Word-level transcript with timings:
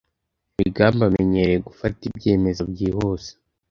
Migambi 0.57 1.01
amenyereye 1.09 1.57
gufata 1.67 1.99
ibyemezo 2.09 2.61
byihuse. 2.71 3.31